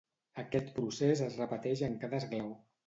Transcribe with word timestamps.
Aquest 0.43 0.71
procés 0.79 1.23
es 1.27 1.39
repeteix 1.43 1.87
en 1.91 1.99
cada 2.05 2.25
esglaó. 2.25 2.55